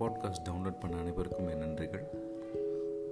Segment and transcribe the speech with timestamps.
[0.00, 2.04] Podcast download பண்ண அனைவருக்கும் என் நன்றிகள்.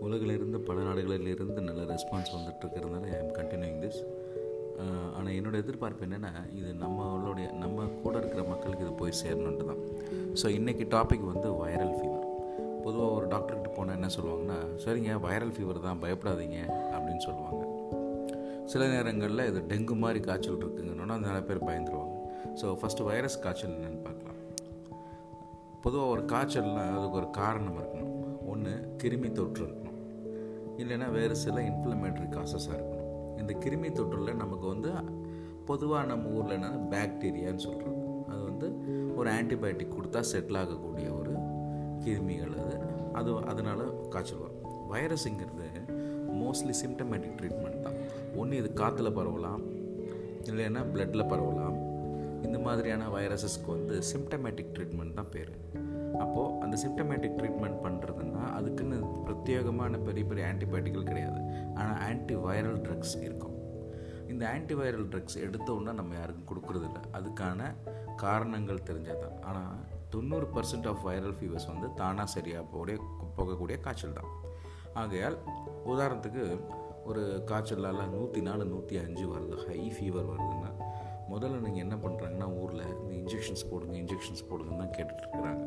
[0.01, 3.99] உலகிலிருந்து பல நாடுகளிலிருந்து நல்ல ரெஸ்பான்ஸ் வந்துட்டுருக்கிறதுனால ஐ எம் கண்டினியூங் திஸ்
[5.17, 9.83] ஆனால் என்னோடய எதிர்பார்ப்பு என்னென்னா இது நம்மளுடைய நம்ம கூட இருக்கிற மக்களுக்கு இது போய் சேரணுன்ட்டு தான்
[10.43, 12.27] ஸோ இன்றைக்கி டாபிக் வந்து வைரல் ஃபீவர்
[12.83, 16.59] பொதுவாக ஒரு டாக்டர்கிட்ட போனால் என்ன சொல்லுவாங்கன்னா சரிங்க வைரல் ஃபீவர் தான் பயப்படாதீங்க
[16.95, 17.63] அப்படின்னு சொல்லுவாங்க.
[18.65, 22.17] சில நேரங்களில் இது டெங்கு மாதிரி காய்ச்சல் இருக்குங்கன்னா நிறைய பேர் பயந்துருவாங்க.
[22.63, 24.38] ஸோ ஃபஸ்ட்டு வைரஸ் காய்ச்சல் என்னென்னு பார்க்கலாம்.
[25.83, 28.47] பொதுவாக ஒரு காய்ச்சல்னால் அதுக்கு ஒரு காரணம் இருக்கணும்.
[28.47, 29.97] ஒன்று கிருமி தொற்று இருக்கணும்.
[30.77, 33.39] இல்லைன்னா வேறு சில இன்ஃப்ளமேட்டரி காசஸாக இருக்கணும்.
[33.39, 34.91] இந்த கிருமி தொற்றில் நமக்கு வந்து
[35.65, 38.73] பொதுவாக நம்ம ஊரில் என்ன பேக்டீரியான்னு சொல்கிறோம் அது வந்து
[39.17, 41.33] ஒரு ஆன்டிபயோட்டிக் கொடுத்தா செட்டில் ஆகக்கூடிய ஒரு
[42.05, 42.81] கிருமிகள் அது.
[43.13, 44.57] அது அதனால் காய்ச்சல் வரும்.
[44.93, 45.57] வைரஸுங்கிறது
[46.33, 47.95] மோஸ்ட்லி சிம்டமேட்டிக் ட்ரீட்மெண்ட் தான்.
[48.37, 49.63] ஒன்று இது காற்றுல பரவலாம்.
[50.43, 51.78] இல்லைன்னா ப்ளட்டில் பரவலாம்.
[52.47, 55.53] இந்த மாதிரியான வைரஸஸ்க்கு வந்து சிம்டமேட்டிக் ட்ரீட்மெண்ட் தான் பேர்.
[56.23, 61.41] அப்போது அந்த சிம்டமேட்டிக் ட்ரீட்மெண்ட் பண்ணுறதுன்னா அதுக்குன்னு பிரத்யேகமான பெரிய பெரிய ஆன்டிபயோட்டிக்கல் கிடையாது.
[61.75, 63.57] ஆனால் ஆன்டி வைரல் ட்ரக்ஸ் இருக்கும்.
[64.33, 67.01] இந்த ஆன்டி வைரல் ட்ரக்ஸ் எடுத்தோன்னா நம்ம யாருக்கும் கொடுக்குறதில்ல.
[67.19, 67.71] அதுக்கான
[68.25, 69.77] காரணங்கள் தெரிஞ்சால் தான் ஆனால்
[70.15, 72.99] தொண்ணூறு பர்சன்ட் ஆஃப் வைரல் ஃபீவர்ஸ் வந்து தானாக சரியாக போகக்கூடிய
[73.39, 74.31] போகக்கூடிய காய்ச்சல் தான்
[75.03, 75.37] ஆகையால்
[75.93, 76.45] உதாரணத்துக்கு
[77.05, 79.57] ஒரு காய்ச்சலால் நூற்றி நாலு நூற்றி அஞ்சு வருது.
[79.67, 80.68] ஹை ஃபீவர் வருதுன்னா
[81.39, 85.63] முதல்ல நீங்கள் என்ன பண்ணுறாங்கன்னா ஊரில் இந்த இன்ஜெக்ஷன்ஸ் போடுங்க இன்ஜெக்ஷன்ஸ் போடுங்கன்னு தான் கேட்டுட்ருக்குறாங்க.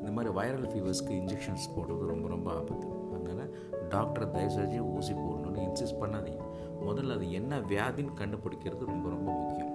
[0.00, 2.88] இந்த மாதிரி வைரல் ஃபீவர்ஸ்க்கு இன்ஜெக்ஷன்ஸ் போடுறது ரொம்ப ரொம்ப ஆபத்து.
[3.14, 6.42] அதனால் டாக்டர் தயவுசெய்து ஊசி போடணும்னு இன்சிஸ்ட் பண்ணாதீங்க.
[6.86, 9.74] முதல்ல அது என்ன வியாதின்னு கண்டுபிடிக்கிறது ரொம்ப ரொம்ப முக்கியம்.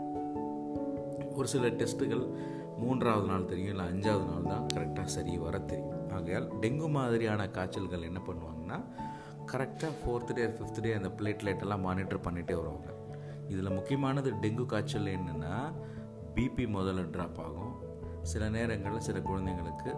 [1.35, 2.35] ஒரு சில டெஸ்ட்டுகள்
[2.77, 6.09] மூன்றாவது நாள் தெரியும் இல்லை அஞ்சாவது நாள் தான் கரெக்டாக சரி வர தெரியும்.
[6.11, 8.83] ஆகையால் டெங்கு மாதிரியான காய்ச்சல்கள் என்ன பண்ணுவாங்கன்னா
[9.51, 12.99] கரெக்டாக ஃபோர்த் டே ஃபிஃப்த் டே அந்த பிளேட்லைட் எல்லாம் மானிட்டர் பண்ணிகிட்டே வருவாங்க.
[13.53, 15.53] இதில் முக்கியமானது டெங்கு காய்ச்சல் என்னென்னா
[16.35, 17.73] பிபி முதல்ல ட்ராப் ஆகும்.
[18.31, 19.91] சில நேரங்களில் சில குழந்தைங்களுக்கு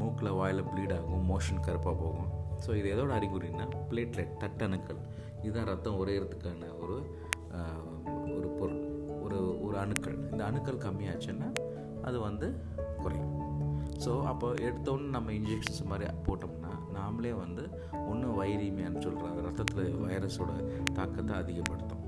[0.00, 2.30] மூக்கில் வாயில் ப்ளீட் ஆகும் மோஷன் கருப்பாக போகும்.
[2.64, 5.00] ஸோ இது எதோட அறிகுறின்னா பிளேட்லெட் தட்டணுக்கள்.
[5.42, 6.96] இதுதான் ரத்தம் உரையிறதுக்கான ஒரு
[8.36, 8.82] ஒரு பொருள்.
[9.24, 10.16] ஒரு ஒரு அணுக்கள்.
[10.32, 11.48] இந்த அணுக்கள் கம்மியாச்சுன்னா
[12.08, 12.48] அது வந்து
[13.02, 13.34] குறையும்.
[14.04, 17.62] ஸோ அப்போ எடுத்தோன்னு நம்ம இன்ஜெக்ஷன்ஸ் மாதிரி போட்டோம்னா நாமளே வந்து
[18.10, 20.52] ஒன்றும் வைரீமியான்னு சொல்கிற ரத்தத்தில் வைரஸோட
[20.98, 22.02] தாக்கத்தை அதிகப்படுத்தும்.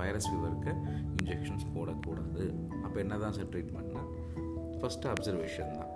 [0.00, 0.72] வைரஸ் ஃபீவருக்கு
[1.18, 2.44] இன்ஜெக்ஷன்ஸ் போடக்கூடாது.
[2.84, 4.04] அப்போ என்ன தான் சார் ட்ரீட்மெண்ட்னா
[4.80, 5.92] ஃபஸ்ட்டு அப்சர்வேஷன் தான்.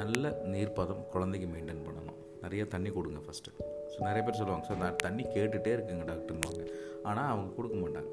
[0.00, 2.20] நல்ல நீர்ப்பதம் குழந்தைக்கு மெயின்டைன் பண்ணணும்.
[2.44, 3.52] நிறைய தண்ணி கொடுங்க ஃபஸ்ட்டு
[3.92, 6.62] ஸோ நிறைய பேர் சொல்லுவாங்க சார் நான் தண்ணி கேட்டுகிட்டே இருக்குங்க டாக்டர்னுவாங்க.
[7.08, 8.10] ஆனால் அவங்க கொடுக்க மாட்டாங்க.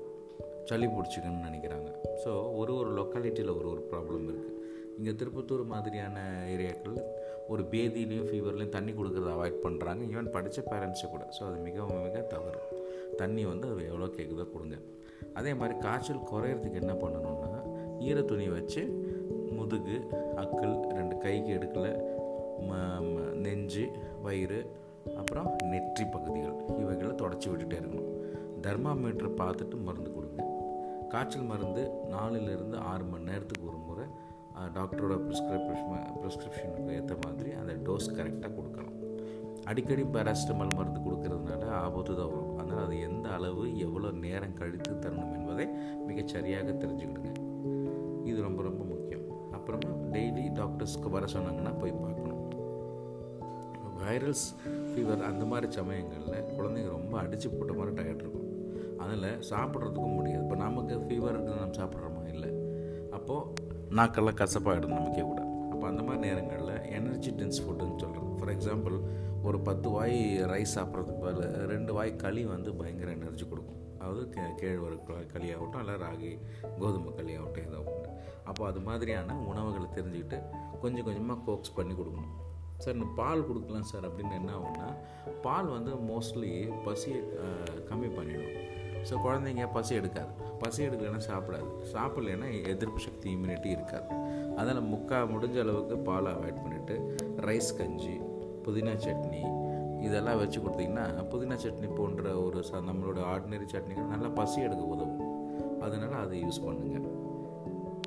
[0.70, 1.90] சளி பிடிச்சிக்கணும்னு நினைக்கிறாங்க.
[2.24, 4.58] ஸோ ஒரு ஒரு லொக்காலிட்டியில் ஒரு ஒரு ப்ராப்ளம் இருக்குது
[4.98, 6.18] இங்கே திருப்பத்தூர் மாதிரியான
[6.54, 6.98] ஏரியாக்கள்
[7.54, 11.24] ஒரு பேதியிலையும் ஃபீவர்லையும் தண்ணி கொடுக்குறத அவாய்ட் பண்ணுறாங்க ஈவன் படித்த பேரண்ட்ஸை கூட.
[11.38, 12.62] ஸோ அது மிகவும் மிக தவறு.
[13.22, 14.78] தண்ணி வந்து அது எவ்வளோ கேட்குதோ கொடுங்க.
[15.40, 17.62] அதே மாதிரி காய்ச்சல் குறையிறதுக்கு என்ன பண்ணணும்னா
[18.10, 18.84] ஈர துணி வச்சு
[19.58, 19.98] முதுகு
[20.44, 21.88] அக்கல் ரெண்டு கைக்கு எடுக்கல
[23.46, 23.86] நெஞ்சு
[24.26, 24.60] வயிறு
[25.20, 28.10] அப்புறம் நெற்றி பகுதிகள் இவைகளை தொடச்சி விட்டுட்டே இருக்கணும்.
[28.66, 30.42] தர்மாமீட்டர் பார்த்துட்டு மருந்து கொடுங்க.
[31.14, 31.84] காய்ச்சல் மருந்து
[32.14, 34.06] நாலுலேருந்து ஆறு மணி நேரத்துக்கு ஒரு முறை
[34.78, 38.98] டாக்டரோட ப்ரிஸ்கிரிப்ஷன் ப்ரிஸ்கிரிப்ஷனுக்கு ஏற்ற மாதிரி அந்த டோஸ் கரெக்டாக கொடுக்கணும்.
[39.70, 42.51] அடிக்கடி பேராசிட்டமால் மருந்து கொடுக்கறதுனால ஆபத்து தான் வரும்.
[42.72, 45.68] அதனால் அது எந்த அளவு எவ்வளோ நேரம் கழித்து தரணும் என்பதை
[46.08, 47.32] மிகச்சரியாக தெரிஞ்சுக்கிடுங்க.
[48.28, 49.52] இது ரொம்ப ரொம்ப முக்கியம்.
[49.52, 52.50] அப்புறமா டெய்லி டாக்டர்ஸ்க்கு வர சொன்னாங்கன்னா போய் பார்க்கணும்.
[53.98, 58.50] வைரல்ஸ் ஃபீவர் அந்த மாதிரி சமயங்களில் குழந்தைங்க ரொம்ப அடித்து போட்ட மாதிரி டயர்ட் இருக்கும்.
[58.98, 60.44] அதில் சாப்பிட்றதுக்கும் முடியாது.
[60.44, 62.34] இப்போ நமக்கு ஃபீவர் நம்ம சாப்பிட்றோமா?
[62.34, 62.50] இல்லை.
[63.12, 63.54] அப்போது
[63.90, 65.51] நாக்கெல்லாம் கசப்பாகிடும் நமக்கே கூட.
[65.82, 68.96] அப்போ அந்த மாதிரி நேரங்களில் எனர்ஜி டென்ஸ் ஃபுட்டுன்னு சொல்கிறது ஃபார் எக்ஸாம்பிள்
[69.48, 70.18] ஒரு பத்து வாய்
[70.52, 73.80] ரைஸ் சாப்பிட்றதுக்கு பதில் ரெண்டு வாய் களி வந்து பயங்கர எனர்ஜி கொடுக்கும்.
[74.00, 76.32] அதாவது கே கேழ்வரகு களி ஆகட்டும் இல்லை ராகி
[76.82, 78.12] கோதுமை களி ஆகட்டும் ஏதோ ஒன்று
[78.52, 80.40] அப்போ அது மாதிரியான உணவுகளை தெரிஞ்சுக்கிட்டு
[80.84, 82.38] கொஞ்சம் கொஞ்சமாக கோக்ஸ் பண்ணி கொடுக்கணும்.
[82.84, 84.92] சார் இந்த பால் கொடுக்கலாம் சார் அப்படின்னு என்ன ஆகும்னா
[85.48, 86.54] பால் வந்து மோஸ்ட்லி
[86.88, 87.22] பசியை
[87.90, 88.56] கம்மி பண்ணிடும்.
[89.10, 90.32] ஸோ குழந்தைங்க பசி எடுக்காது.
[90.64, 91.70] பசி எடுக்கலைன்னா சாப்பிடாது.
[91.94, 94.08] சாப்பிட்லைன்னா எதிர்ப்பு சக்தி இம்யூனிட்டி இருக்காது.
[94.62, 96.96] அதில் முக்கால் முடிஞ்ச அளவுக்கு பாலை அவாய்ட் பண்ணிவிட்டு
[97.48, 98.16] ரைஸ் கஞ்சி
[98.66, 99.42] புதினா சட்னி
[100.08, 105.28] இதெல்லாம் வச்சு கொடுத்தீங்கன்னா புதினா சட்னி போன்ற ஒரு ச நம்மளோட ஆர்டினரி சட்னிகள் நல்லா பசி எடுக்க உதவும்.
[105.86, 107.06] அதனால் அதை யூஸ் பண்ணுங்கள்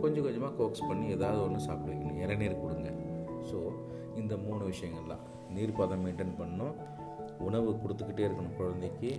[0.02, 2.18] கொஞ்சம் கொஞ்சமாக கோக்ஸ் பண்ணி ஏதாவது ஒன்று சாப்பிட வைக்கணும்.
[2.24, 2.90] இளநீர் கொடுங்க.
[3.50, 3.58] ஸோ
[4.20, 5.22] இந்த மூணு விஷயங்கள்லாம்.
[5.54, 6.74] நீர் பதம் மெயின்டைன் பண்ணணும்.
[7.48, 9.10] உணவு கொடுத்துக்கிட்டே இருக்கணும் குழந்தைக்கு.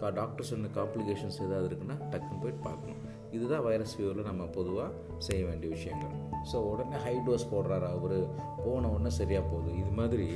[0.00, 3.02] கா டாக்டர் சொன்ன காம்ப்ளிகேஷன்ஸ் ஏதாவது இருக்குன்னா டக்குன்னு போயிட்டு பார்க்கணும்.
[3.34, 4.90] இதுதான் வைரஸ் ஃபீவரில் நம்ம பொதுவாக
[5.26, 6.14] செய்ய வேண்டிய விஷயங்கள்.
[6.50, 8.18] ஸோ உடனே ஹை டோஸ் போடுறாரு அவர்.
[8.64, 9.70] போன உடனே சரியாக போகுது.
[9.82, 10.28] இது மாதிரி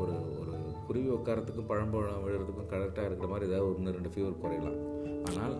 [0.00, 0.54] ஒரு ஒரு
[0.86, 4.78] குருவி உட்காரத்துக்கும் பழம்பழம் விழுறதுக்கும் கரெக்டாக இருக்கிற மாதிரி ஏதாவது ஒன்று ரெண்டு ஃபீவர் குறையலாம்.
[5.28, 5.54] ஆனால்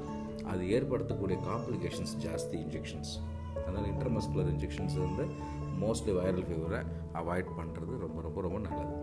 [0.52, 3.12] அது ஏற்படுத்தக்கூடிய காம்ப்ளிகேஷன்ஸ் ஜாஸ்தி இன்ஜெக்ஷன்ஸ்
[3.64, 5.24] அதனால் இன்டர்மஸ்குலர் இன்ஜெக்ஷன்ஸ் வந்து
[5.82, 6.80] மோஸ்ட்லி வைரல் ஃபீவரை
[7.20, 8.96] அவாய்ட் பண்ணுறது ரொம்ப ரொம்ப ரொம்ப நல்லது.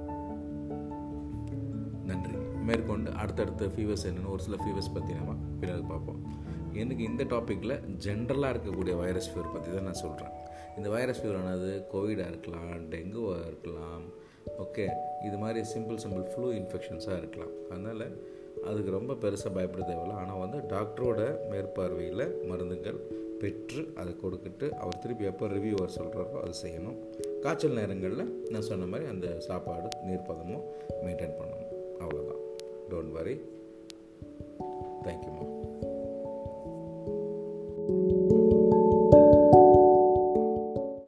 [2.09, 2.35] நன்றி.
[2.67, 6.19] மேற்கொண்டு அடுத்தடுத்த ஃபீவர்ஸ் என்னென்னு ஒரு சில ஃபீவர்ஸ் பற்றி நம்ம பின்னாடி பார்ப்போம்.
[6.83, 7.75] எனக்கு இந்த டாப்பிக்கில்
[8.05, 10.33] ஜென்ரலாக இருக்கக்கூடிய வைரஸ் ஃபீவர் பற்றி தான் நான் சொல்கிறேன்
[10.77, 14.05] இந்த வைரஸ் ஃபீவரானது கோவிடாக இருக்கலாம் டெங்குவாக இருக்கலாம்
[14.63, 14.85] ஓகே
[15.27, 17.53] இது மாதிரி சிம்பிள் சிம்பிள் ஃப்ளூ இன்ஃபெக்ஷன்ஸாக இருக்கலாம்.
[17.69, 18.05] அதனால்
[18.69, 20.19] அதுக்கு ரொம்ப பெருசாக பயப்பட தேவையில்ல.
[20.21, 21.19] ஆனால் வந்து டாக்டரோட
[21.51, 22.99] மேற்பார்வையில் மருந்துகள்
[23.41, 26.97] பெற்று அதை கொடுத்துட்டு அவர் திருப்பி எப்போ ரிவ்யூ வர சொல்கிறாரோ அதை செய்யணும்.
[27.43, 30.65] காய்ச்சல் நேரங்களில் நான் சொன்ன மாதிரி அந்த சாப்பாடு நீர்ப்பதமும்
[31.05, 31.73] மெயின்டைன் பண்ணணும்.
[32.03, 32.43] அவ்வளோதான்
[32.91, 33.35] டோன்ட் வரி
[35.07, 35.56] தேங்க்யூம்மா